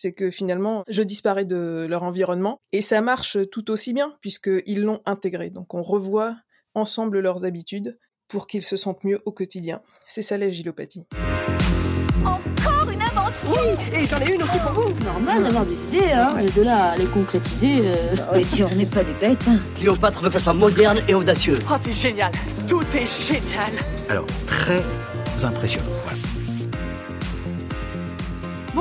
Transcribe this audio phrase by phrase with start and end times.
[0.00, 4.80] c'est que finalement, je disparais de leur environnement et ça marche tout aussi bien puisqu'ils
[4.82, 5.50] l'ont intégré.
[5.50, 6.36] Donc on revoit
[6.74, 9.82] ensemble leurs habitudes pour qu'ils se sentent mieux au quotidien.
[10.08, 11.06] C'est ça l'agilopathie.
[12.24, 15.04] Encore une avancée Oui, et j'en ai une aussi pour vous.
[15.04, 16.38] Normal d'avoir des idées, hein.
[16.38, 17.80] Et de là à les concrétiser.
[17.88, 19.44] euh, Oh, et puis on n'est pas des bêtes.
[19.48, 19.58] hein.
[19.76, 21.58] Cléopâtre veut que ça soit moderne et audacieux.
[21.70, 22.32] Oh, t'es génial
[22.68, 23.72] Tout est génial
[24.08, 24.82] Alors, très
[25.44, 25.90] impressionnant.
[26.04, 26.18] Voilà.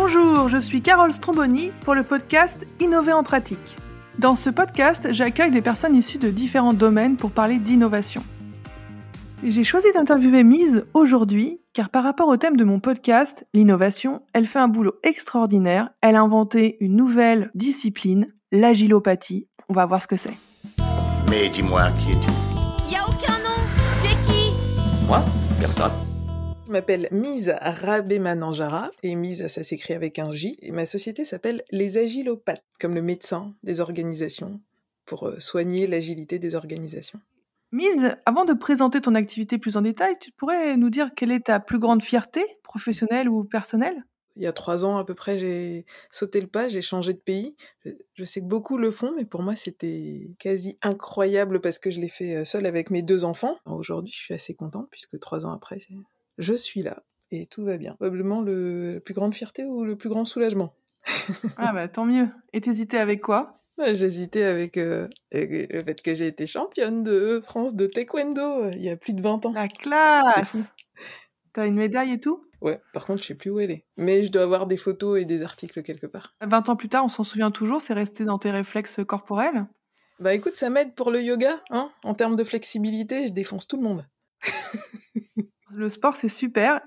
[0.02, 3.76] Bonjour, je suis Carole Stromboni pour le podcast Innover en pratique.
[4.18, 8.24] Dans ce podcast, j'accueille des personnes issues de différents domaines pour parler d'innovation.
[9.44, 14.48] J'ai choisi d'interviewer Mise aujourd'hui car par rapport au thème de mon podcast, l'innovation, elle
[14.48, 15.90] fait un boulot extraordinaire.
[16.00, 19.50] Elle a inventé une nouvelle discipline, l'agilopathie.
[19.68, 20.38] On va voir ce que c'est.
[21.30, 22.32] Mais dis-moi, qui es-tu?
[22.90, 23.60] Y a aucun nom
[24.02, 24.54] Tu es qui?
[25.08, 25.22] Moi?
[25.60, 25.92] Personne.
[26.70, 31.64] Je m'appelle Mise Rabémananjara et Mise ça s'écrit avec un J et ma société s'appelle
[31.72, 34.62] les agilopathes comme le médecin des organisations
[35.08, 37.20] pour euh, soigner l'agilité des organisations.
[37.72, 41.48] Mise, avant de présenter ton activité plus en détail, tu pourrais nous dire quelle est
[41.48, 44.04] ta plus grande fierté, professionnelle ou personnelle?
[44.36, 47.18] Il y a trois ans à peu près, j'ai sauté le pas, j'ai changé de
[47.18, 47.56] pays.
[47.84, 51.90] Je, je sais que beaucoup le font, mais pour moi c'était quasi incroyable parce que
[51.90, 53.58] je l'ai fait euh, seule avec mes deux enfants.
[53.66, 55.96] Aujourd'hui, je suis assez contente puisque trois ans après, c'est-
[56.40, 57.94] je suis là et tout va bien.
[57.94, 60.74] Probablement le, la plus grande fierté ou le plus grand soulagement.
[61.58, 62.28] Ah bah tant mieux.
[62.54, 63.62] Et t'hésitais avec quoi?
[63.78, 68.42] Ouais, J'hésitais avec, euh, avec le fait que j'ai été championne de France de taekwondo
[68.42, 69.54] euh, il y a plus de 20 ans.
[69.54, 70.58] La classe.
[71.54, 72.44] T'as une médaille et tout?
[72.62, 73.86] Ouais, par contre, je sais plus où elle est.
[73.96, 76.36] Mais je dois avoir des photos et des articles quelque part.
[76.42, 79.66] 20 ans plus tard, on s'en souvient toujours, c'est resté dans tes réflexes corporels?
[80.20, 81.90] Bah écoute, ça m'aide pour le yoga, hein.
[82.04, 84.06] En termes de flexibilité, je défonce tout le monde.
[85.80, 86.82] Le sport, c'est super.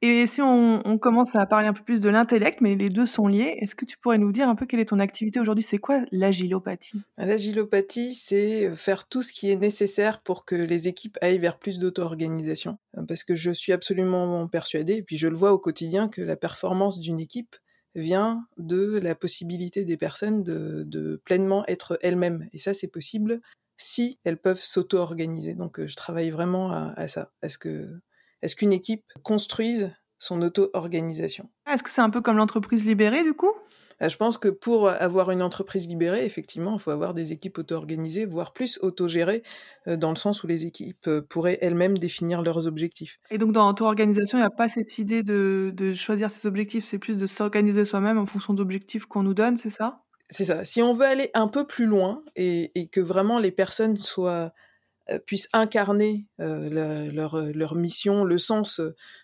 [0.00, 3.28] Et si on, commence à parler un peu plus de l'intellect, mais les deux sont
[3.28, 5.62] liés, est-ce que tu pourrais nous dire un peu quelle est ton activité aujourd'hui?
[5.62, 7.00] C'est quoi l'agilopathie?
[7.18, 11.56] L'agilopathie, c'est euh, faire tout ce qui est nécessaire pour que les équipes aillent vers
[11.56, 12.78] plus d'auto-organisation.
[12.98, 16.20] Euh, Parce que je suis absolument persuadée, et puis je le vois au quotidien, que
[16.20, 17.54] la performance d'une équipe
[17.94, 22.48] vient de la possibilité des personnes de, pleinement être elles-mêmes.
[22.52, 23.40] Et ça, c'est possible
[23.76, 25.54] si elles peuvent s'auto-organiser.
[25.54, 27.30] Donc, euh, je travaille vraiment à, à ça.
[27.42, 28.02] Est-ce que,
[28.42, 31.48] est-ce qu'une équipe construise son auto-organisation?
[31.66, 33.52] Ah, Est-ce que c'est un peu comme l'entreprise libérée du coup?
[34.02, 37.58] Euh, Je pense que pour avoir une entreprise libérée, effectivement, il faut avoir des équipes
[37.58, 39.42] auto-organisées, voire plus autogérées,
[39.88, 43.18] euh, dans le sens où les équipes euh, pourraient elles-mêmes définir leurs objectifs.
[43.30, 46.46] Et donc dans ton organisation, il n'y a pas cette idée de, de choisir ses
[46.46, 50.02] objectifs, c'est plus de s'organiser soi-même en fonction d'objectifs qu'on nous donne, c'est ça?
[50.30, 50.64] C'est ça.
[50.64, 54.52] Si on veut aller un peu plus loin et, et que vraiment les personnes soient
[55.18, 58.80] puissent incarner euh, leur, leur mission, le sens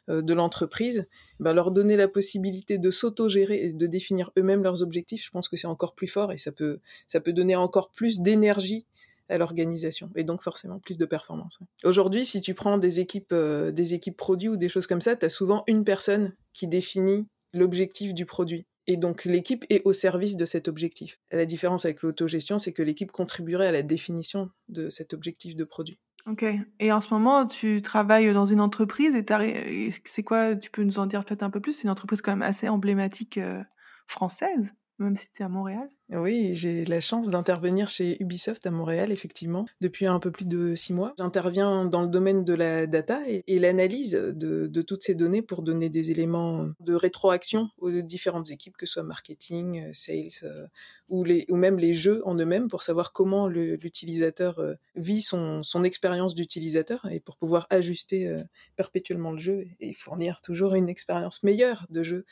[0.09, 1.07] euh, de l'entreprise,
[1.41, 5.49] ben leur donner la possibilité de s'autogérer et de définir eux-mêmes leurs objectifs, je pense
[5.49, 8.87] que c'est encore plus fort et ça peut, ça peut donner encore plus d'énergie
[9.29, 11.59] à l'organisation et donc forcément plus de performance.
[11.85, 15.17] Aujourd'hui, si tu prends des équipes, euh, des équipes produits ou des choses comme ça,
[15.17, 18.67] tu as souvent une personne qui définit l'objectif du produit.
[18.89, 21.21] Et donc l'équipe est au service de cet objectif.
[21.31, 25.65] La différence avec l'autogestion, c'est que l'équipe contribuerait à la définition de cet objectif de
[25.65, 26.01] produit.
[26.27, 26.45] Ok.
[26.81, 30.99] Et en ce moment, tu travailles dans une entreprise et, c'est quoi Tu peux nous
[30.99, 31.75] en dire peut-être un peu plus?
[31.75, 33.63] C'est une entreprise quand même assez emblématique euh,
[34.07, 35.89] française, même si tu es à Montréal.
[36.11, 40.75] Oui, j'ai la chance d'intervenir chez Ubisoft à Montréal, effectivement, depuis un peu plus de
[40.75, 41.13] six mois.
[41.19, 45.91] J'interviens dans le domaine de la data et, l'analyse de, toutes ces données pour donner
[45.91, 50.67] des éléments de rétroaction aux différentes équipes, que ce soit marketing, euh, sales euh,
[51.11, 57.07] ou, même les jeux en eux-mêmes, pour savoir comment l'utilisateur euh, vit son, expérience d'utilisateur
[57.11, 58.35] et pour pouvoir ajuster
[58.77, 62.25] perpétuellement le jeu et fournir toujours une expérience meilleure de jeu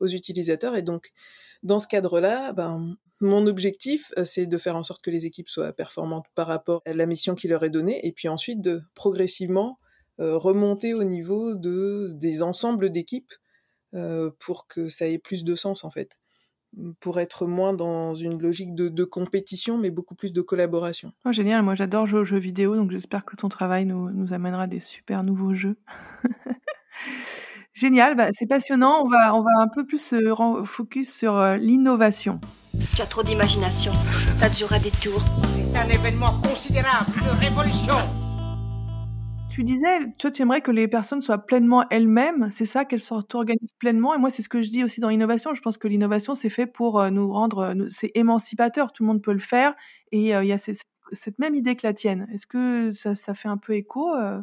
[0.00, 0.74] aux utilisateurs.
[0.74, 1.12] Et donc,
[1.62, 5.48] dans ce cadre-là, ben, mon objectif, euh, c'est de faire en sorte que les équipes
[5.48, 8.82] soient performantes par rapport à la mission qui leur est donnée, et puis ensuite de
[8.94, 9.78] progressivement
[10.20, 13.32] euh, remonter au niveau de, des ensembles d'équipes
[13.94, 16.18] euh, pour que ça ait plus de sens en fait,
[17.00, 21.12] pour être moins dans une logique de, de compétition, mais beaucoup plus de collaboration.
[21.24, 24.32] Oh, génial, moi j'adore jouer aux jeux vidéo, donc j'espère que ton travail nous, nous
[24.32, 25.76] amènera des super nouveaux jeux.
[27.74, 29.02] Génial, bah, c'est passionnant.
[29.04, 30.32] On va, on va un peu plus se
[30.64, 32.40] focus sur euh, l'innovation.
[32.94, 33.92] Tu as trop d'imagination.
[34.40, 35.24] T'as toujours à des tours.
[35.34, 37.94] C'est un événement considérable, une révolution
[39.50, 43.74] Tu disais, toi, tu aimerais que les personnes soient pleinement elles-mêmes, c'est ça, qu'elles s'organisent
[43.78, 44.14] pleinement.
[44.14, 45.52] Et moi, c'est ce que je dis aussi dans l'innovation.
[45.54, 48.92] Je pense que l'innovation, c'est fait pour euh, nous rendre, euh, c'est émancipateur.
[48.92, 49.74] Tout le monde peut le faire.
[50.12, 50.74] Et euh, il y a ces-
[51.12, 52.28] cette même idée que la tienne.
[52.32, 54.40] Est-ce que ça, ça fait un peu écho euh?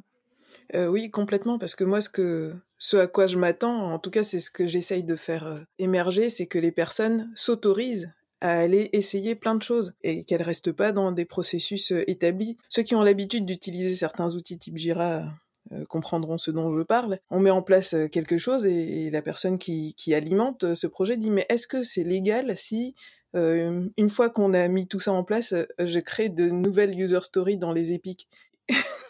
[0.76, 4.10] Euh, oui, complètement, parce que moi, ce que, ce à quoi je m'attends, en tout
[4.10, 8.10] cas c'est ce que j'essaye de faire euh, émerger, c'est que les personnes s'autorisent
[8.42, 12.58] à aller essayer plein de choses et qu'elles restent pas dans des processus euh, établis.
[12.70, 15.26] Ceux qui ont l'habitude d'utiliser certains outils type Jira
[15.72, 17.20] euh, comprendront ce dont je parle.
[17.30, 21.30] On met en place quelque chose et, la personne qui, qui, alimente ce projet dit
[21.30, 22.96] mais est-ce que c'est légal si
[23.34, 27.58] une fois qu'on a mis tout ça en place, je crée de nouvelles user stories
[27.58, 28.28] dans les épiques?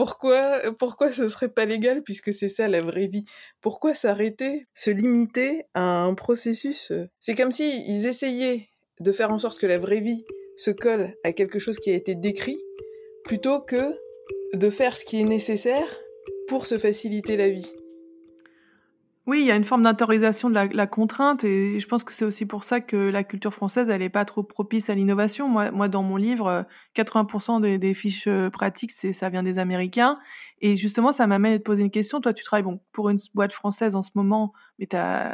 [0.00, 3.26] pourquoi, pourquoi ce serait pas légal puisque c'est ça la vraie vie?
[3.60, 7.04] Pourquoi s'arrêter, se limiter à un processus euh?
[7.20, 8.66] C'est comme si ils essayaient
[9.00, 10.24] de faire en sorte que la vraie vie
[10.56, 12.58] se colle à quelque chose qui a été décrit
[13.24, 13.94] plutôt que
[14.54, 15.94] de faire ce qui est nécessaire
[16.48, 17.70] pour se faciliter la vie.
[19.30, 22.24] Oui, il y a une forme d'interiorisation de la, contrainte et je pense que c'est
[22.24, 25.46] aussi pour ça que la culture française, elle n'est pas trop propice à l'innovation.
[25.46, 26.66] Moi, moi, dans mon livre,
[26.96, 30.18] 80% des, des, fiches euh, pratiques, ça vient des Américains.
[30.60, 32.20] Et justement, ça m'amène à te poser une question.
[32.20, 35.32] Toi, tu travailles pour une boîte française en ce moment, mais euh,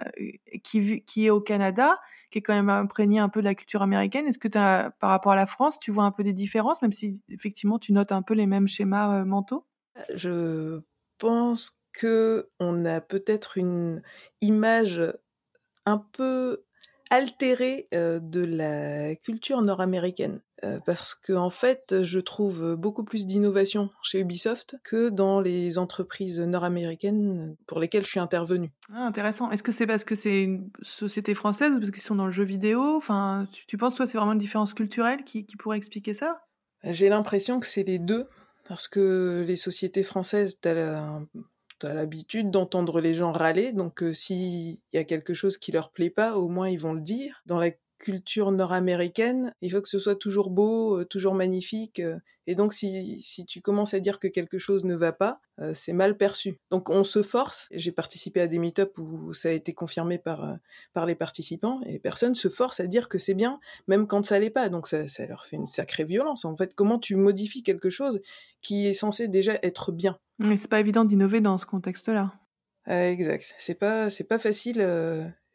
[0.63, 1.99] qui, est au Canada,
[2.31, 4.27] qui est quand même imprégné un peu de la culture américaine.
[4.27, 6.93] Est-ce que as, par rapport à la France, tu vois un peu des différences, même
[6.93, 9.65] si effectivement tu notes un peu les mêmes schémas euh, mentaux?
[10.15, 10.83] Je
[11.17, 14.03] pense que on a peut-être une
[14.43, 15.01] image
[15.87, 16.63] un peu
[17.11, 20.41] altérée euh, de la culture nord-américaine.
[20.65, 25.79] Euh, parce que en fait, je trouve beaucoup plus d'innovation chez Ubisoft que dans les
[25.79, 28.71] entreprises nord-américaines pour lesquelles je suis intervenue.
[28.93, 29.51] Ah, intéressant.
[29.51, 32.33] Est-ce que c'est parce que c'est une société française ou parce qu'ils sont dans le
[32.33, 32.97] jeu vidéo?
[32.97, 36.43] Enfin, tu, penses toi c'est vraiment une différence culturelle qui, qui pourrait expliquer ça?
[36.85, 38.27] J'ai l'impression que c'est les deux,
[38.69, 41.21] parce que les sociétés françaises, t'as
[41.83, 45.91] as l'habitude d'entendre les gens râler, donc euh, s'il y a quelque chose qui leur
[45.91, 47.43] plaît pas, au moins ils vont le dire.
[47.47, 52.01] Dans la culture nord-américaine, il faut que ce soit toujours beau, euh, toujours magnifique.
[52.01, 55.41] Euh, et donc, si, si tu commences à dire que quelque chose ne va pas,
[55.61, 56.61] euh, c'est mal perçu.
[56.71, 57.69] Donc, on se force.
[57.73, 60.57] J'ai participé à des meet-up où ça a été confirmé par,
[60.93, 63.59] par les participants et personne se force à dire que c'est bien,
[63.89, 64.69] même quand ça l'est pas.
[64.69, 66.45] Donc, ça, ça leur fait une sacrée violence.
[66.45, 68.21] En fait, comment tu modifies quelque chose
[68.63, 70.19] qui est censé déjà être bien?
[70.39, 72.33] Mais c'est pas évident d'innover dans ce contexte-là.
[72.87, 73.55] exact.
[73.59, 74.81] C'est pas, c'est pas facile.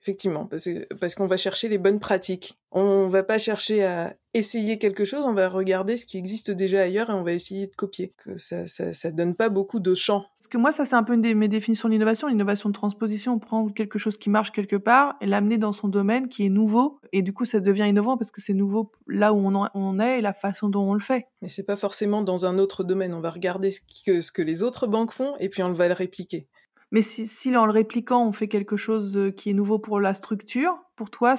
[0.02, 2.58] Effectivement, parce, qu'on va chercher les bonnes pratiques.
[2.72, 6.82] On va pas chercher à essayer quelque chose, on va regarder ce qui existe déjà
[6.82, 8.12] ailleurs et on va essayer de copier.
[8.18, 10.26] Que ça, ça, donne pas beaucoup de champ.
[10.40, 12.28] Parce que moi, ça c'est un peu une de mes définitions de l'innovation.
[12.30, 16.30] L'innovation de transposition, prendre quelque chose qui marche quelque part et l'amener dans son domaine
[16.30, 16.94] qui est nouveau.
[17.12, 20.22] Et du coup, ça devient innovant parce que c'est nouveau là où on, est et
[20.22, 21.28] la façon dont on le fait.
[21.44, 23.14] Mais c'est pas forcément dans un autre domaine.
[23.14, 25.88] On va regarder ce que, ce que les autres banques font et puis on va
[25.88, 26.48] le répliquer.
[26.92, 30.00] Mais si, si en le répliquant, on fait quelque chose euh, qui est nouveau pour
[30.02, 31.36] la structure, pour toi,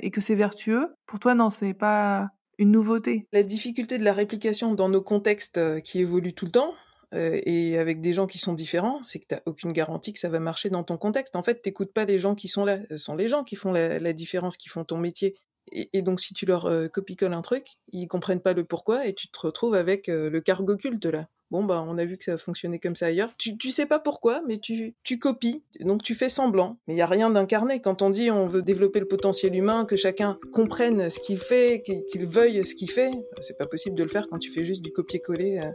[0.00, 3.28] et que c'est vertueux, pour toi, non, c'est pas une nouveauté.
[3.32, 6.74] La difficulté de la réplication dans nos contextes euh, qui évoluent tout le temps,
[7.14, 10.18] euh, et avec des gens qui sont différents, c'est que tu n'as aucune garantie que
[10.18, 11.36] ça va marcher dans ton contexte.
[11.36, 13.72] En fait, t'écoutes pas les gens qui sont là, ce sont les gens qui font
[13.72, 15.34] la, différence, qui font ton métier.
[15.72, 19.26] Et, donc, si tu leur copie-colles un truc, ils comprennent pas le pourquoi, et tu
[19.26, 21.26] te retrouves avec le cargo culte là.
[21.52, 23.32] Bon, bah, on a vu que ça fonctionnait comme ça ailleurs.
[23.38, 25.62] Tu, tu sais pas pourquoi, mais tu, tu copies.
[25.78, 26.78] Donc, tu fais semblant.
[26.88, 27.80] Mais il y a rien d'incarné.
[27.80, 31.82] Quand on dit on veut développer le potentiel humain, que chacun comprenne ce qu'il fait,
[31.82, 34.82] qu'il veuille ce qu'il fait, c'est pas possible de le faire quand tu fais juste
[34.82, 35.60] du copier-coller.
[35.60, 35.70] Euh.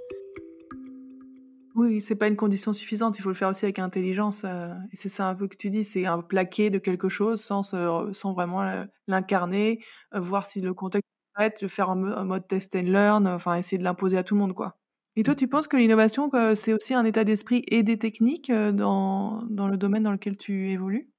[1.74, 3.18] Oui, c'est pas une condition suffisante.
[3.18, 4.42] Il faut le faire aussi avec intelligence.
[4.44, 5.86] Euh, et c'est ça un peu que tu dis.
[5.86, 9.80] C'est un plaqué de quelque chose sans, sans vraiment euh, l'incarner,
[10.14, 13.86] voir si le contexte est prêt, faire un, mode test and learn, enfin, essayer de
[13.86, 14.76] l'imposer à tout le monde, quoi.
[15.22, 18.72] Et toi, tu penses que l'innovation, c'est aussi un état d'esprit et des techniques euh,
[18.72, 21.12] dans, dans le domaine dans lequel tu évolues?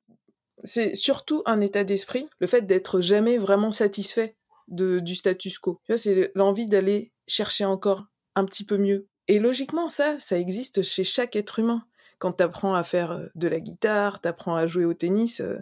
[0.64, 4.34] C'est surtout un état d'esprit, le fait d'être jamais vraiment satisfait
[4.66, 5.78] de, du status quo.
[5.94, 9.06] C'est l'envie d'aller chercher encore un petit peu mieux.
[9.28, 11.84] Et logiquement, ça, ça existe chez chaque être humain.
[12.18, 15.40] Quand tu apprends à faire euh, de la guitare, tu apprends à jouer au tennis,
[15.40, 15.58] euh,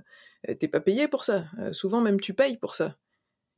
[0.59, 1.45] t'es pas payé pour ça.
[1.73, 2.97] Souvent même tu payes pour ça.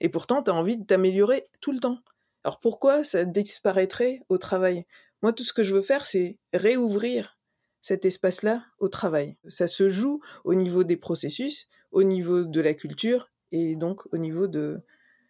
[0.01, 1.99] Et pourtant, tu as envie de t'améliorer tout le temps.
[2.45, 4.85] Alors pourquoi ça disparaîtrait au travail?
[5.23, 7.39] Moi, tout ce que je veux faire, c'est réouvrir
[7.81, 9.37] cet espace-là au travail.
[9.49, 14.19] Ça se joue au niveau des processus, au niveau de la culture et donc au
[14.19, 14.81] niveau de,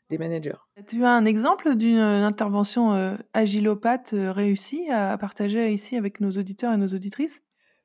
[0.09, 0.59] des managers.
[0.87, 6.31] Tu as un exemple d'une intervention euh, agilopathe euh, réussie à partager ici avec nos
[6.31, 7.43] auditeurs et nos auditrices?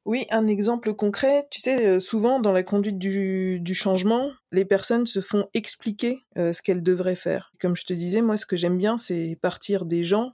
[0.07, 5.05] Oui, un exemple concret, tu sais, euh, souvent dans la conduite du, changement, les personnes
[5.05, 7.51] se font expliquer euh, ce qu'elles devraient faire.
[7.59, 10.31] Comme je te disais, moi, ce que j'aime bien, c'est partir des gens,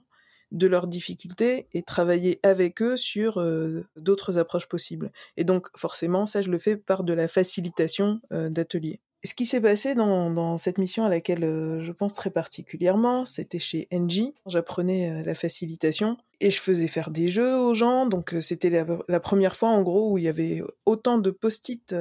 [0.52, 5.10] de leurs difficultés et travailler avec eux sur euh, d'autres approches possibles.
[5.36, 9.00] Et donc, forcément, ça, je le fais par de la facilitation d'ateliers.
[9.24, 13.88] Ce qui s'est passé dans, cette mission à laquelle je pense très particulièrement, c'était chez
[13.92, 14.34] Engie.
[14.46, 18.06] J'apprenais la facilitation et je faisais faire des jeux aux gens.
[18.06, 21.94] Donc c'était la, première fois en gros où il y avait autant de post-it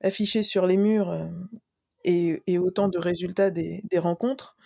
[0.00, 1.28] affichés sur les murs
[2.02, 4.56] et, et, autant de résultats des, rencontres.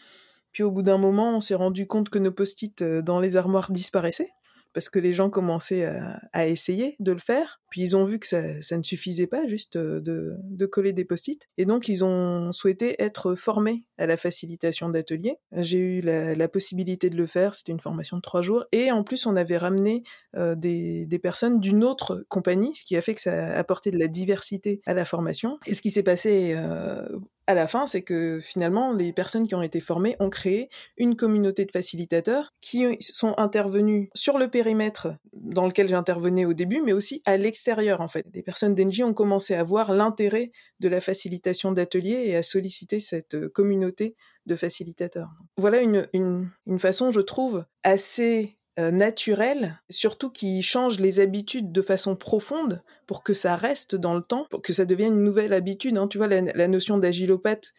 [0.53, 3.73] Puis au bout d'un moment, on s'est rendu compte que nos post-it dans les armoires
[3.73, 4.31] disparaissaient
[4.73, 5.91] parce que les gens commençaient
[6.33, 7.60] à, essayer de le faire.
[7.71, 11.49] Puis ils ont vu que ça, ne suffisait pas juste de, de coller des post-it.
[11.57, 15.37] Et donc ils ont souhaité être formés à la facilitation d'ateliers.
[15.53, 18.65] J'ai eu la, possibilité de le faire, c'était une formation de trois jours.
[18.73, 20.03] Et en plus, on avait ramené
[20.37, 23.91] euh, des, des, personnes d'une autre compagnie, ce qui a fait que ça a apporté
[23.91, 25.59] de la diversité à la formation.
[25.67, 27.07] Et ce qui s'est passé euh,
[27.51, 31.17] à la fin, c'est que finalement, les personnes qui ont été formées ont créé une
[31.17, 36.93] communauté de facilitateurs qui sont intervenus sur le périmètre dans lequel j'intervenais au début, mais
[36.93, 37.60] aussi à l'extérieur,
[37.99, 38.27] en fait.
[38.35, 43.01] Les personnes d'Engie ont commencé à voir l'intérêt de la facilitation d'ateliers et à solliciter
[43.01, 45.31] cette communauté de facilitateurs.
[45.57, 51.83] Voilà une, une, façon, je trouve, assez euh, naturel, surtout qui change les habitudes de
[51.83, 55.53] façon profonde pour que ça reste dans le temps, pour que ça devienne une nouvelle
[55.53, 55.97] habitude.
[55.99, 56.09] Hein.
[56.09, 57.73] Tu vois, la, notion d'agilopathe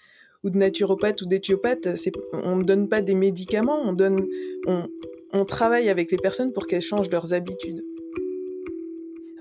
[0.44, 1.88] ou de naturopathe ou d'éthiopathe,
[2.34, 4.26] on ne donne pas des médicaments, on donne,
[4.68, 4.88] on,
[5.34, 7.84] on travaille avec les personnes pour qu'elles changent leurs habitudes.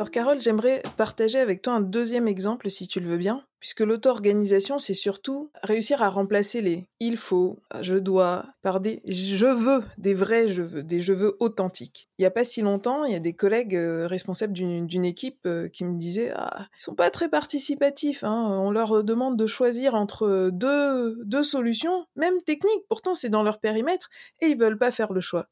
[0.00, 3.80] Alors Carole, j'aimerais partager avec toi un deuxième exemple si tu le veux bien, puisque
[3.80, 9.84] l'auto-organisation, c'est surtout réussir à remplacer les il faut, je dois, par des je veux,
[9.98, 12.08] des vrais je veux, des je veux authentiques.
[12.16, 15.44] Il n'y a pas si longtemps, il y a des collègues euh, responsables d'une équipe
[15.44, 18.58] euh, qui me disaient ah, ils sont pas très participatifs, hein.
[18.58, 23.60] on leur demande de choisir entre deux, deux solutions, même techniques, pourtant c'est dans leur
[23.60, 24.08] périmètre,
[24.40, 25.46] et ils veulent pas faire le choix.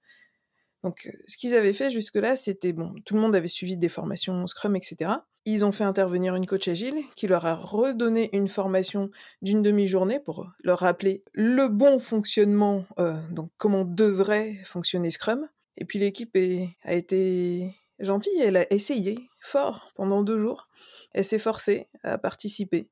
[0.85, 4.47] Donc, ce qu'ils avaient fait jusque-là, c'était bon, tout le monde avait suivi des formations
[4.47, 5.11] Scrum, etc.
[5.45, 9.11] Ils ont fait intervenir une coach agile qui leur a redonné une formation
[9.43, 15.49] d'une demi-journée pour leur rappeler le bon fonctionnement, euh, donc comment devrait fonctionner Scrum.
[15.79, 16.37] Et puis l'équipe
[16.85, 20.69] a été gentille, elle a essayé fort pendant deux jours.
[21.13, 22.91] Elle s'est forcée à participer.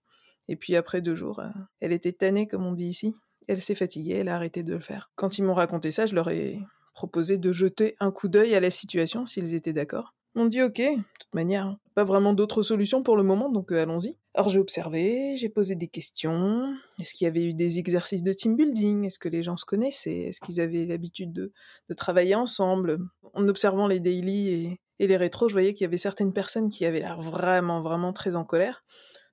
[0.48, 1.48] Et puis après deux jours, euh,
[1.80, 3.14] elle était tannée, comme on dit ici.
[3.48, 5.10] Elle s'est fatiguée, elle a arrêté de le faire.
[5.14, 6.58] Quand ils m'ont raconté ça, je leur ai
[6.96, 10.14] proposé de jeter un coup d'œil à la situation s'ils étaient d'accord.
[10.34, 13.82] On dit ok, de toute manière, pas vraiment d'autres solutions pour le moment, donc euh,
[13.82, 14.16] allons-y.
[14.34, 16.74] Alors j'ai observé, j'ai posé des questions.
[16.98, 19.04] Est-ce qu'il y avait eu des exercices de team building?
[19.04, 20.20] Est-ce que les gens se connaissaient?
[20.28, 21.52] Est-ce qu'ils avaient l'habitude de,
[21.88, 22.98] de, travailler ensemble?
[23.34, 26.70] En observant les daily et, et les rétros, je voyais qu'il y avait certaines personnes
[26.70, 28.84] qui avaient l'air vraiment, vraiment très en colère.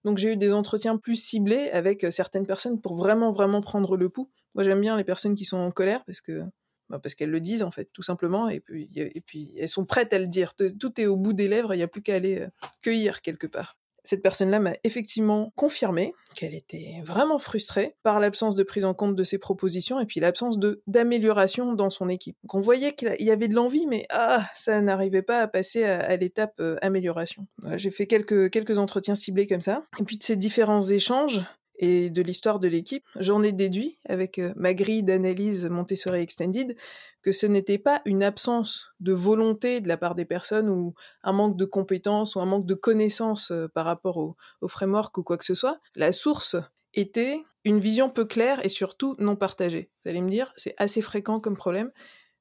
[0.03, 3.95] Donc j'ai eu des entretiens plus ciblés avec euh, certaines personnes pour vraiment, vraiment prendre
[3.95, 4.29] le pouls.
[4.53, 6.43] Moi j'aime bien les personnes qui sont en colère parce que
[6.89, 10.19] bah, parce qu'elles le disent en fait, tout simplement, et puis, elles sont prêtes à
[10.19, 10.53] le dire.
[10.55, 12.47] Tout est au bout des lèvres, il n'y a plus qu'à aller euh,
[12.81, 13.77] cueillir quelque part.
[14.05, 19.15] Cette personne-là m'a effectivement confirmé qu'elle était vraiment frustrée par l'absence de prise en compte
[19.15, 22.35] de ses propositions et puis l'absence d'amélioration dans son équipe.
[22.43, 25.85] Donc on voyait qu'il y avait de l'envie, mais ah, ça n'arrivait pas à passer
[25.85, 27.47] à, à l'étape euh, amélioration.
[27.77, 29.81] J'ai fait quelques quelques entretiens ciblés comme ça.
[29.97, 31.39] Et puis de ces différents échanges,
[31.77, 36.75] et de l'histoire de l'équipe, j'en ai déduit, avec euh, ma grille d'analyse Montessori Extended,
[37.21, 41.33] que ce n'était pas une absence de volonté de la part des personnes ou un
[41.33, 45.23] manque de compétences ou un manque de connaissances euh, par rapport au, au framework ou
[45.23, 45.79] quoi que ce soit.
[45.95, 46.55] La source
[46.93, 49.89] était une vision peu claire et surtout non partagée.
[50.03, 51.91] Vous allez me dire, c'est assez fréquent comme problème.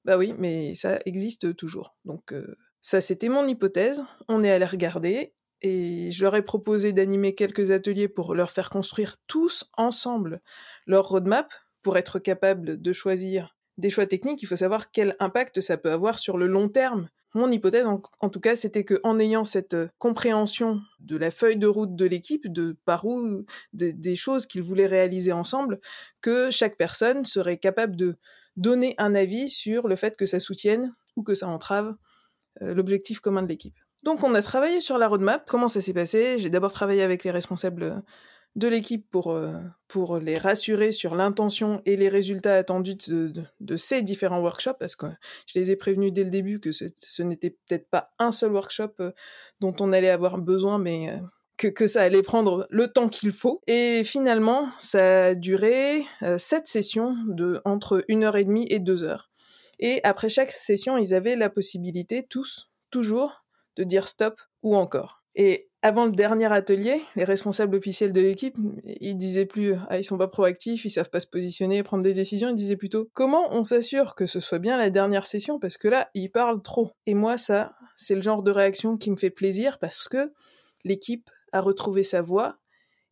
[0.05, 1.97] Bah oui, mais ça existe toujours.
[2.05, 4.05] Donc euh, ça, c'était mon hypothèse.
[4.29, 8.71] On est allé regarder et je leur ai proposé d'animer quelques ateliers pour leur faire
[8.71, 10.41] construire tous ensemble
[10.87, 11.53] leur roadmap
[11.83, 14.43] pour être capable de choisir des choix techniques.
[14.43, 17.09] Il faut savoir quel impact ça peut avoir sur le long terme.
[17.35, 21.67] Mon hypothèse, en, tout cas, c'était que en ayant cette compréhension de la feuille de
[21.67, 25.81] route de l'équipe, de par où de, des choses qu'ils voulaient réaliser ensemble,
[26.21, 28.17] que chaque personne serait capable de
[28.57, 31.97] donner un avis sur le fait que ça soutienne ou que ça entrave
[32.61, 33.82] euh, l'objectif commun de l'équipe.
[34.03, 35.45] Donc on a travaillé sur la roadmap.
[35.49, 36.37] Comment ça s'est passé?
[36.39, 38.03] J'ai d'abord travaillé avec les responsables
[38.55, 44.03] de l'équipe pour, euh, pour les rassurer sur l'intention et les résultats attendus de, ces
[44.03, 45.07] différents workshops, parce que
[45.47, 48.53] je les ai prévenus dès le début que ce, ce n'était peut-être pas un seul
[48.53, 49.13] workshop euh,
[49.61, 51.17] dont on allait avoir besoin, mais euh,
[51.57, 53.63] que, que ça allait prendre le temps qu'il faut.
[53.67, 56.05] Et finalement, ça a duré
[56.37, 59.31] sept sessions de entre une heure et demie et deux heures.
[59.79, 63.42] Et après chaque session, ils avaient la possibilité, tous, toujours,
[63.77, 65.25] de dire stop ou encore.
[65.35, 68.57] Et avant le dernier atelier, les responsables officiels de l'équipe,
[69.01, 72.13] ils disaient plus ah ils sont pas proactifs, ils savent pas se positionner, prendre des
[72.13, 75.59] décisions, ils disaient plutôt comment on s'assure que ce soit bien la dernière session?
[75.59, 76.93] Parce que là, ils parlent trop.
[77.07, 80.33] Et moi ça, c'est le genre de réaction qui me fait plaisir parce que
[80.85, 82.59] l'équipe a retrouvé sa voix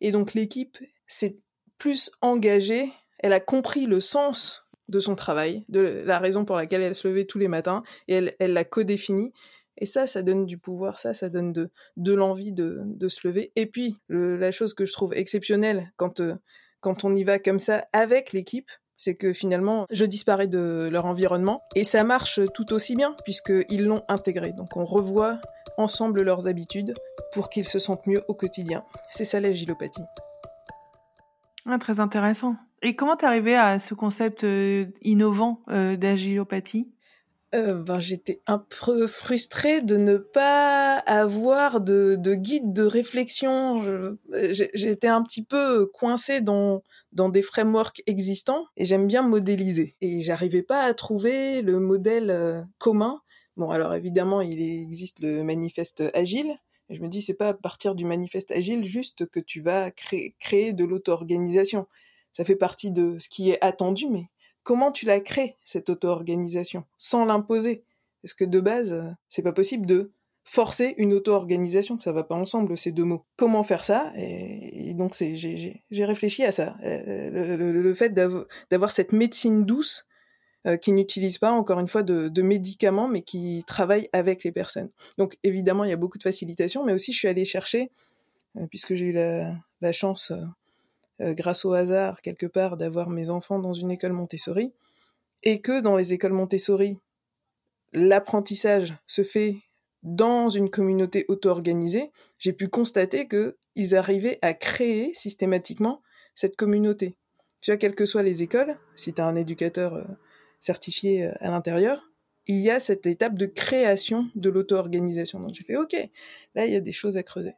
[0.01, 1.39] et donc l'équipe s'est
[1.79, 6.83] plus engagée, elle a compris le sens de son travail, de la raison pour laquelle
[6.83, 9.33] elle se levait tous les matins, et elle, elle l'a codéfinie.
[9.81, 11.71] Et ça, ça donne du pouvoir, ça, ça donne de,
[12.13, 13.53] l'envie de, se lever.
[13.57, 16.35] Et puis, la chose que je trouve exceptionnelle quand, euh,
[16.81, 21.07] quand on y va comme ça avec l'équipe, c'est que finalement, je disparais de leur
[21.07, 24.53] environnement et ça marche tout aussi bien puisqu'ils l'ont intégré.
[24.53, 25.41] Donc on revoit
[25.79, 26.93] ensemble leurs habitudes
[27.33, 28.85] pour qu'ils se sentent mieux au quotidien.
[29.11, 30.05] C'est ça l'agilopathie.
[31.65, 32.57] Ah, très intéressant.
[32.83, 36.93] Et comment t'es arrivé à ce concept euh, innovant euh, d'agilopathie
[37.53, 43.83] euh, ben, j'étais un peu frustrée de ne pas avoir de, de guide de réflexion.
[44.53, 49.97] J'étais un petit peu coincée dans, des frameworks existants et j'aime bien modéliser.
[50.01, 53.21] Et j'arrivais pas à trouver le modèle euh, commun.
[53.57, 56.57] Bon, alors évidemment, il existe le manifeste agile.
[56.89, 60.37] Je me dis, c'est pas à partir du manifeste agile juste que tu vas créer,
[60.39, 61.87] créer de l'auto-organisation.
[62.33, 64.27] Ça fait partie de ce qui est attendu, mais
[64.63, 67.85] comment tu la crées, cette auto-organisation, sans l'imposer?
[68.23, 70.13] Parce que de base, euh, c'est pas possible de
[70.45, 73.25] forcer une auto-organisation, ça va pas ensemble ces deux mots.
[73.37, 74.13] Comment faire ça?
[74.17, 80.07] Et, donc j'ai réfléchi à ça, euh, le, fait d'avoir cette médecine douce
[80.67, 84.91] euh, qui n'utilise pas encore une fois de, médicaments, mais qui travaille avec les personnes.
[85.19, 87.91] Donc évidemment, il y a beaucoup de facilitation, mais aussi je suis allée chercher,
[88.71, 90.33] puisque j'ai eu la chance
[91.21, 94.73] grâce au hasard quelque part d'avoir mes enfants dans une école Montessori,
[95.43, 96.99] et que dans les écoles Montessori,
[97.93, 99.57] l'apprentissage se fait
[100.03, 106.03] dans une communauté auto-organisée, j'ai pu constater qu'ils arrivaient à créer systématiquement
[106.35, 107.17] cette communauté.
[107.61, 110.05] Tu vois, quelles que soient les écoles, si tu as un éducateur euh,
[110.59, 112.11] certifié euh, à l'intérieur,
[112.47, 115.41] il y a cette étape de création de l'auto-organisation.
[115.41, 115.95] Donc j'ai fait, OK,
[116.55, 117.53] là, il y a des choses à creuser.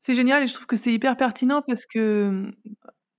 [0.00, 2.50] C'est génial et je trouve que c'est hyper pertinent parce que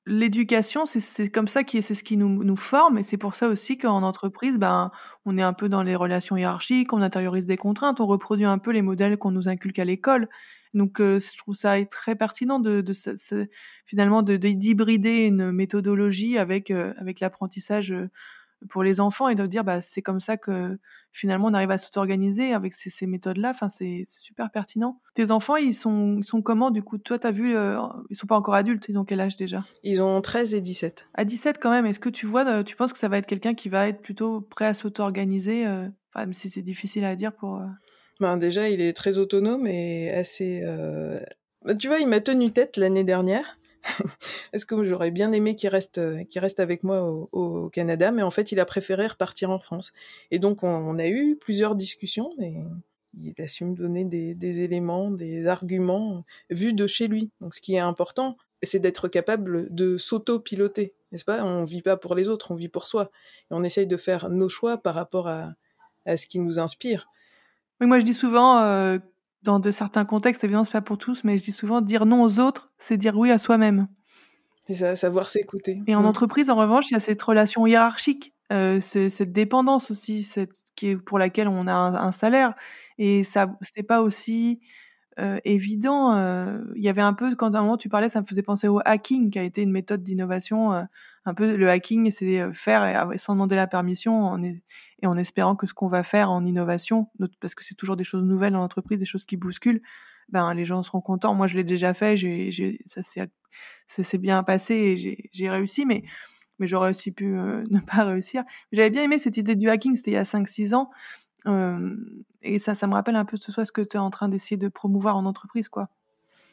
[0.05, 3.47] l'éducation, c'est comme ça qui c'est ce qui nous, nous forme et c'est pour ça
[3.47, 4.91] aussi qu'en entreprise, ben,
[5.25, 8.57] on est un peu dans les relations hiérarchiques, on intériorise des contraintes, on reproduit un
[8.57, 10.27] peu les modèles qu'on nous inculque à l'école.
[10.73, 12.93] Donc, euh, je trouve ça très pertinent de, de,
[13.85, 18.09] finalement de d'hybrider une méthodologie avec euh, avec l'apprentissage euh,
[18.69, 20.77] pour les enfants et de dire bah c'est comme ça que
[21.11, 23.49] finalement on arrive à s'organiser avec ces, ces méthodes-là.
[23.49, 25.01] Enfin c'est super pertinent.
[25.13, 26.97] Tes enfants ils sont ils sont comment du coup?
[26.97, 28.85] Toi t'as vu euh, ils sont pas encore adultes.
[28.89, 29.63] Ils ont quel âge déjà?
[29.83, 31.09] Ils ont 13 et 17.
[31.13, 31.85] À 17 quand même.
[31.85, 34.01] Est-ce que tu vois euh, tu penses que ça va être quelqu'un qui va être
[34.01, 37.61] plutôt prêt à s'auto-organiser euh, enfin, même si c'est difficile à dire pour.
[38.19, 40.63] Ben déjà il est très autonome et assez.
[41.79, 43.57] Tu vois il m'a tenu tête l'année dernière.
[44.53, 48.21] Est-ce que j'aurais bien aimé qu'il reste, euh, qu'il reste avec moi au, Canada, mais
[48.21, 49.93] en fait, il a préféré repartir en France.
[50.31, 52.55] Et donc, on, a eu plusieurs discussions, et
[53.15, 57.31] il a su me donner des, éléments, des arguments vus de chez lui.
[57.41, 61.43] Donc, ce qui est important, c'est d'être capable de s'auto-piloter, n'est-ce pas?
[61.43, 63.11] On vit pas pour les autres, on vit pour soi.
[63.51, 65.53] Et on essaye de faire nos choix par rapport à,
[66.05, 67.07] ce qui nous inspire.
[67.81, 68.99] Oui, moi je dis souvent, euh,
[69.43, 72.23] dans de certains contextes, évidemment, c'est pas pour tous, mais je dis souvent, dire non
[72.23, 73.87] aux autres, c'est dire oui à soi-même.
[74.65, 75.81] C'est ça, savoir s'écouter.
[75.87, 76.05] Et en mm.
[76.05, 80.89] entreprise, en revanche, il y a cette relation hiérarchique, euh, cette dépendance aussi, cette, qui
[80.89, 82.53] est pour laquelle on a un, salaire.
[82.97, 84.61] Et ça, c'est pas aussi
[85.19, 86.15] euh, évident.
[86.15, 88.41] Euh, il y avait un peu, quand à un moment tu parlais, ça me faisait
[88.41, 90.73] penser au hacking, qui a été une méthode d'innovation.
[90.73, 90.83] Euh,
[91.25, 94.61] un peu, le hacking, c'est faire sans demander la permission en, et
[95.05, 97.07] en espérant que ce qu'on va faire en innovation,
[97.39, 99.81] parce que c'est toujours des choses nouvelles dans l'entreprise, des choses qui bousculent,
[100.29, 101.33] ben les gens seront contents.
[101.33, 103.29] Moi, je l'ai déjà fait, j'ai, ça s'est,
[103.87, 106.03] ça s'est bien passé et j'ai réussi, mais
[106.59, 107.25] mais j'aurais aussi pu
[107.71, 108.43] ne pas réussir.
[108.73, 110.89] J'avais bien aimé cette idée du hacking, c'était il y a 5-6 ans.
[111.45, 114.27] Et ça, ça me rappelle un peu ce soit ce que tu es en train
[114.27, 115.89] d'essayer de promouvoir en entreprise, quoi.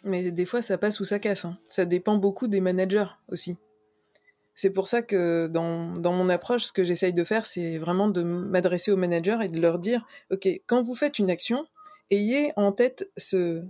[0.04, 1.44] Mais des fois, ça passe ou ça casse.
[1.44, 1.58] Hein.
[1.64, 3.56] Ça dépend beaucoup des managers aussi.
[4.54, 8.08] C'est pour ça que dans, dans mon approche, ce que j'essaye de faire, c'est vraiment
[8.08, 11.66] de m'adresser aux managers et de leur dire, OK, quand vous faites une action,
[12.10, 13.62] ayez en tête ce,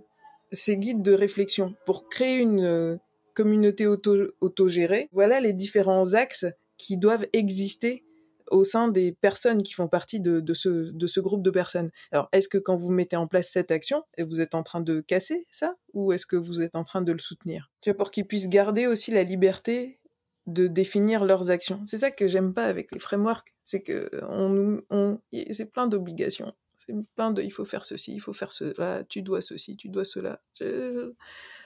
[0.50, 2.96] ces guides de réflexion pour créer une euh,
[3.34, 5.08] communauté auto, autogérée.
[5.12, 8.04] Voilà les différents axes qui doivent exister
[8.50, 11.90] au sein des personnes qui font partie de, ce, groupe de personnes.
[12.12, 15.00] Alors, est-ce que quand vous mettez en place cette action, vous êtes en train de
[15.00, 17.70] casser ça ou est-ce que vous êtes en train de le soutenir?
[17.80, 20.00] Tu pour qu'ils puissent garder aussi la liberté
[20.46, 21.80] de définir leurs actions.
[21.84, 25.18] C'est ça que j'aime pas avec les frameworks, c'est que on, on,
[25.52, 26.52] c'est plein d'obligations.
[26.76, 29.90] C'est plein de il faut faire ceci, il faut faire cela, tu dois ceci, tu
[29.90, 30.40] dois cela.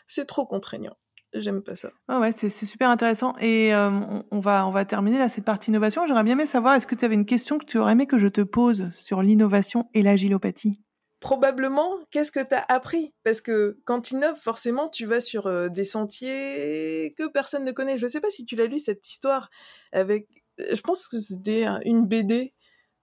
[0.06, 0.96] C'est trop contraignant
[1.34, 1.90] j'aime pas ça.
[2.08, 3.34] Ah ouais, c'est super intéressant.
[3.40, 3.90] Et euh,
[4.30, 6.06] on, va, on va terminer là cette partie innovation.
[6.06, 8.18] J'aurais bien aimé savoir, est-ce que tu avais une question que tu aurais aimé que
[8.18, 10.80] je te pose sur l'innovation et l'agilopathie
[11.20, 13.14] Probablement, qu'est-ce que tu as appris?
[13.24, 17.72] Parce que quand tu innoves, forcément, tu vas sur euh, des sentiers que personne ne
[17.72, 17.96] connaît.
[17.98, 19.48] Je ne sais pas si tu l'as lu, cette histoire
[19.92, 22.54] avec je pense que c'était une BD.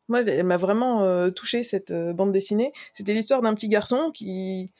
[0.08, 2.72] Moi, elle m'a vraiment euh, touché cette euh, bande dessinée.
[2.94, 4.72] C'était l'histoire d'un petit garçon qui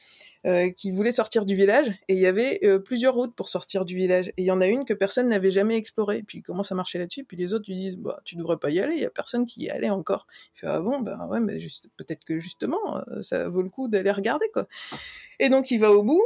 [0.44, 3.84] euh, qui voulait sortir du village et il y avait euh, plusieurs routes pour sortir
[3.84, 6.24] du village et il y en a une que personne n'avait jamais explorée.
[6.24, 8.70] Puis il commence à marcher là-dessus, puis les autres lui disent bah tu devrais pas
[8.70, 10.26] y aller, il y a personne qui y allait encore.
[10.56, 11.58] Il fait ah bon ben ouais mais
[11.96, 14.66] peut-être que justement euh, ça vaut le coup d'aller regarder quoi.
[15.38, 16.24] Et donc il va au bout.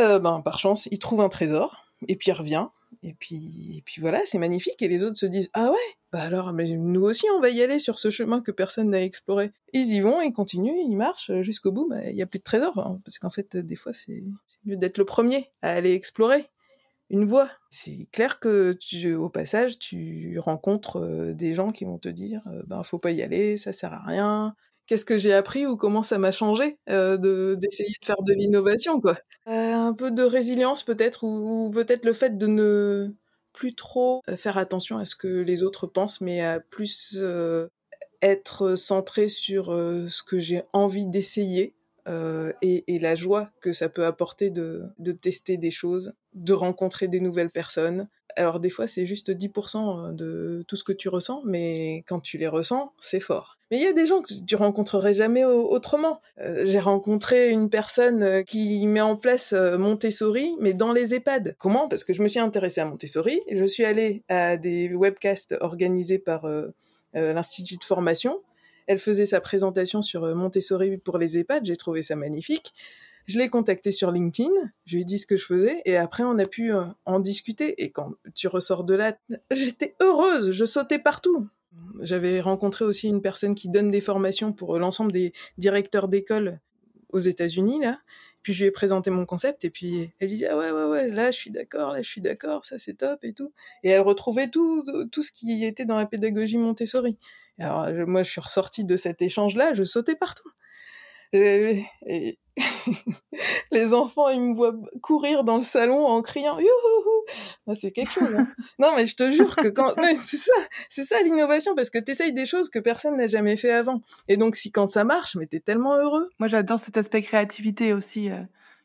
[0.00, 2.66] Euh, ben par chance il trouve un trésor et puis il revient
[3.02, 4.80] et puis, et puis voilà, c'est magnifique.
[4.80, 7.62] Et les autres se disent Ah ouais, bah alors, mais nous aussi, on va y
[7.62, 9.52] aller sur ce chemin que personne n'a exploré.
[9.72, 11.88] Ils y vont, ils continuent, ils marchent jusqu'au bout.
[11.88, 14.22] Bah, il y a plus de trésor, hein, parce qu'en fait, des fois, c'est
[14.64, 16.48] mieux d'être le premier à aller explorer
[17.10, 17.50] une voie.
[17.70, 22.42] C'est clair que tu, au passage, tu rencontres euh, des gens qui vont te dire
[22.46, 24.54] euh, Ben, faut pas y aller, ça sert à rien.
[24.92, 28.34] Qu'est-ce que j'ai appris ou comment ça m'a changé euh, de d'essayer de faire de
[28.34, 29.16] l'innovation, quoi.
[29.48, 33.08] Euh, un peu de résilience peut-être, ou, peut-être le fait de ne
[33.54, 37.18] plus trop euh, faire attention à ce que les autres pensent, mais à plus
[38.20, 41.74] être centré sur ce que j'ai envie d'essayer
[42.06, 47.08] et, et la joie que ça peut apporter de, de tester des choses, de rencontrer
[47.08, 48.10] des nouvelles personnes.
[48.36, 52.38] Alors des fois c'est juste 10% de tout ce que tu ressens, mais quand tu
[52.38, 53.58] les ressens, c'est fort.
[53.70, 56.20] Mais il y a des gens que tu rencontrerais jamais au- autrement.
[56.40, 61.14] Euh, J'ai rencontré une personne euh, qui met en place euh, Montessori, mais dans les
[61.14, 61.56] EHPAD.
[61.58, 61.88] Comment?
[61.88, 66.18] Parce que je me suis intéressée à Montessori, je suis allée à des webcasts organisés
[66.18, 66.68] par euh,
[67.16, 68.42] euh, l'Institut de formation.
[68.88, 72.74] Elle faisait sa présentation sur euh, Montessori pour les EHPAD, j'ai trouvé ça magnifique.
[73.26, 74.50] Je l'ai contacté sur LinkedIn,
[74.84, 77.20] je lui ai dit ce que je faisais, et après on a pu euh, en
[77.20, 77.82] discuter.
[77.82, 79.16] Et quand tu ressors de là,
[79.50, 81.46] j'étais heureuse, je sautais partout.
[82.00, 86.60] J'avais rencontré aussi une personne qui donne des formations pour euh, l'ensemble des directeurs d'école
[87.10, 88.00] aux États-Unis, là.
[88.42, 91.10] Puis je lui ai présenté mon concept, et puis elle disait ah ouais ouais ouais,
[91.12, 93.52] là je suis d'accord, là je suis d'accord, ça c'est top et tout.
[93.84, 94.82] Et elle retrouvait tout
[95.12, 97.18] tout ce qui était dans la pédagogie Montessori.
[97.60, 100.50] Alors moi je suis ressortie de cet échange-là, je sautais partout.
[101.32, 102.38] Et- et-
[103.70, 107.24] les enfants, ils me voient courir dans le salon en criant youhou
[107.66, 108.28] Ah, C'est quelque chose.
[108.36, 108.46] hein.
[108.78, 110.52] non, mais je te jure que quand c'est ça,
[110.90, 114.02] c'est ça l'innovation parce que t'essayes des choses que personne n'a jamais fait avant.
[114.28, 116.28] Et donc si quand ça marche, mais t'es tellement heureux.
[116.38, 118.30] Moi, j'adore cet aspect créativité aussi.
[118.30, 118.36] euh,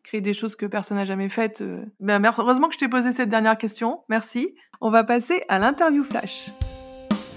[0.04, 1.60] créer des choses que personne n'a jamais faites.
[1.60, 1.84] euh.
[2.00, 4.04] Ben, heureusement que je t'ai posé cette dernière question.
[4.08, 4.56] Merci.
[4.80, 6.46] On va passer à l'interview flash.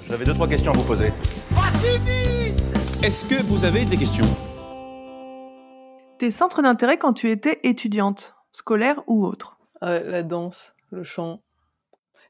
[0.08, 1.08] J'avais deux, trois questions à vous poser.
[3.02, 4.24] Est-ce que vous avez des questions?
[6.20, 9.56] Tes centres d'intérêt quand tu étais étudiante, scolaire ou autre?
[9.82, 11.40] Euh, la danse, le chant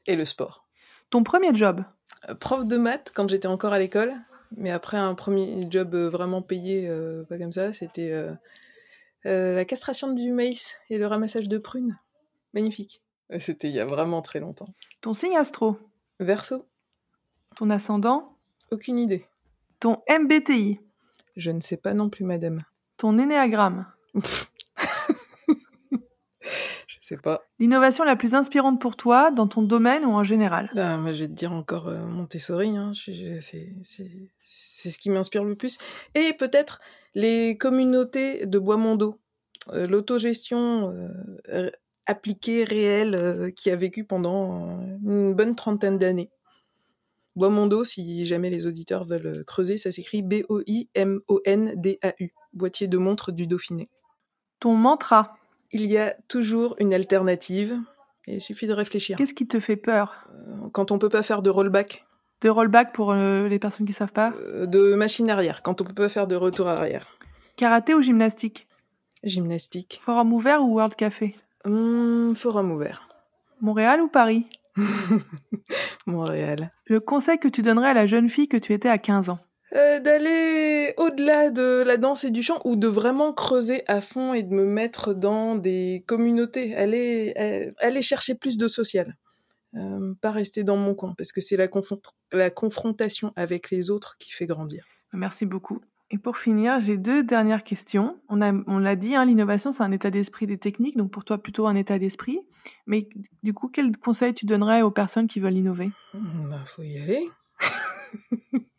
[0.07, 0.65] et le sport.
[1.09, 1.83] Ton premier job?
[2.29, 4.13] Euh, prof de maths quand j'étais encore à l'école,
[4.55, 8.29] mais après un premier job euh, vraiment payé, euh, pas comme ça, c'était
[9.25, 11.99] la castration du maïs et le ramassage de prunes.
[12.53, 13.03] Magnifique.
[13.39, 14.69] C'était il y a vraiment très longtemps.
[15.01, 15.77] Ton signe astro?
[16.21, 16.65] Verso,
[17.57, 18.37] Ton ascendant?
[18.71, 19.25] aucune idée.
[19.81, 20.79] Ton MBTI.
[21.35, 22.61] Je ne sais pas non plus, madame.
[23.01, 23.87] Ton énéagramme.
[26.43, 27.41] Je sais pas.
[27.57, 30.69] L'innovation la plus inspirante pour toi dans ton domaine ou en général?
[30.75, 32.77] Ah, moi, je vais te dire encore euh, Montessori.
[32.77, 32.91] Hein.
[32.95, 33.73] C'est-
[34.43, 35.79] ce qui m'inspire le plus.
[36.13, 36.79] Et peut-être
[37.15, 39.19] les communautés de Bois-Mondo.
[39.69, 40.93] Euh, L'autogestion
[41.51, 41.71] euh,
[42.05, 46.29] appliquée, réelle, euh, qui a vécu pendant une bonne trentaine d'années.
[47.35, 51.21] Bois-Mondo, si jamais les auditeurs veulent creuser, ça s'écrit B-O-I-M-O-N-D-A-U.
[52.53, 53.89] Boîtier de montre du Dauphiné.
[54.59, 55.35] Ton mantra.
[55.71, 57.79] Il y a toujours une alternative.
[58.27, 59.17] Et il suffit de réfléchir.
[59.17, 60.27] Qu'est-ce qui te fait peur?
[60.73, 62.05] Quand on peut pas faire de rollback,
[62.41, 64.33] De rollback pour euh, les personnes qui savent pas?
[64.39, 67.17] euh, de machine arrière, quand on peut pas faire de retour arrière.
[67.57, 68.67] Karaté ou gymnastique?
[69.23, 69.99] Gymnastique.
[70.01, 71.35] Forum ouvert ou World Café?
[71.65, 73.07] Hum, forum ouvert.
[73.61, 74.45] Montréal ou Paris?
[76.05, 76.71] Montréal.
[76.85, 79.39] Le conseil que tu donnerais à la jeune fille que tu étais à 15 ans?
[79.73, 84.33] Euh, D'aller au-delà de la danse et du chant, ou de vraiment creuser à fond
[84.33, 86.75] et de me mettre dans des communautés.
[86.75, 89.15] Aller, euh, aller chercher plus de social.
[89.75, 91.67] Euh, pas rester dans mon coin, parce que c'est la,
[92.33, 94.85] la confrontation avec les autres qui fait grandir.
[95.13, 95.79] Merci beaucoup.
[96.13, 98.19] Et pour finir, j'ai deux dernières questions.
[98.27, 101.23] On a, on l'a dit, hein, l'innovation, c'est un état d'esprit des techniques, donc pour
[101.23, 102.41] toi plutôt un état d'esprit.
[102.85, 103.07] Mais
[103.43, 105.89] du coup, quel conseil tu donnerais aux personnes qui veulent innover?
[106.13, 107.23] Hum, Bah, faut y aller.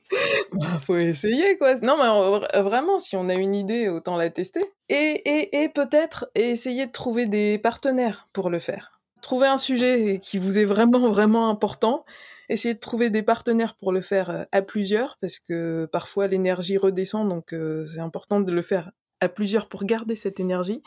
[0.53, 1.75] bah, faut essayer, quoi.
[1.81, 4.65] Non, mais vraiment, si on a une idée, autant la tester.
[4.89, 9.01] Et, et, et peut-être essayer de trouver des partenaires pour le faire.
[9.23, 12.05] Trouver un sujet qui vous est vraiment, vraiment important.
[12.49, 16.77] Essayer de trouver des partenaires pour le faire euh, à plusieurs, parce que parfois l'énergie
[16.77, 20.83] redescend, donc euh, c'est important de le faire à plusieurs pour garder cette énergie.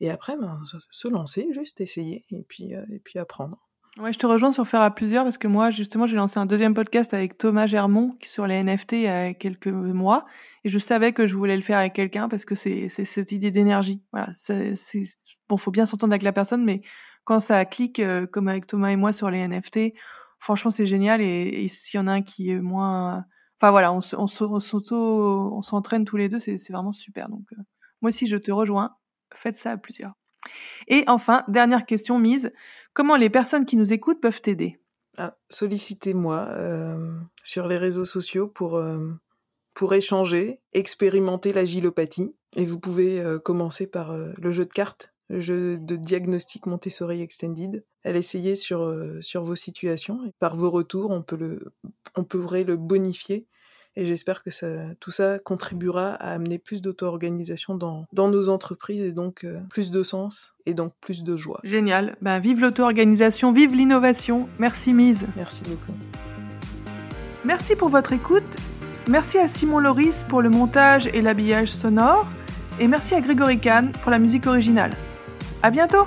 [0.00, 3.67] Et après, ben, se- se lancer, juste essayer, et puis, euh, et puis apprendre.
[4.00, 6.46] Ouais, je te rejoins sur faire à plusieurs parce que moi, justement, j'ai lancé un
[6.46, 10.24] deuxième podcast avec Thomas Germont sur les NFT il y a quelques mois
[10.62, 13.50] et je savais que je voulais le faire avec quelqu'un parce que c'est cette idée
[13.50, 14.00] d'énergie.
[14.12, 14.74] Voilà, c'est
[15.48, 16.80] bon, faut bien s'entendre avec la personne, mais
[17.24, 19.92] quand ça clique euh, comme avec Thomas et moi sur les NFT,
[20.38, 23.24] franchement, c'est génial et, s'il y en a un qui est moins,
[23.60, 24.00] enfin voilà, on,
[25.60, 27.28] s'entraîne tous les deux, c'est vraiment super.
[27.28, 27.56] Donc euh,
[28.00, 28.96] moi aussi, je te rejoins.
[29.34, 30.12] Faites ça à plusieurs.
[30.86, 32.52] Et enfin, dernière question mise,
[32.92, 34.80] comment les personnes qui nous écoutent peuvent t'aider?
[35.16, 39.10] Ah, Sollicitez-moi euh, sur les réseaux sociaux pour, euh,
[39.92, 42.34] échanger, expérimenter l'agilopathie.
[42.56, 47.20] Et vous pouvez euh, commencer par le jeu de cartes, le jeu de diagnostic Montessori
[47.20, 50.20] Extended, à l'essayer sur, sur vos situations.
[50.38, 51.60] Par vos retours, on, peut le,
[52.16, 53.46] le bonifier
[53.96, 54.66] et j'espère que ça,
[55.00, 59.90] tout ça contribuera à amener plus d'auto-organisation dans, dans nos entreprises et donc euh, plus
[59.90, 61.60] de sens et donc plus de joie.
[61.64, 62.16] Génial.
[62.22, 64.48] Ben, vive l'auto-organisation, vive l'innovation.
[64.58, 65.26] Merci Mise.
[65.36, 65.98] Merci beaucoup.
[67.44, 68.56] Merci pour votre écoute.
[69.08, 72.28] Merci à Simon Loris pour le montage et l'habillage sonore.
[72.80, 74.92] Et merci à Grégory Kahn pour la musique originale.
[75.62, 76.06] À bientôt!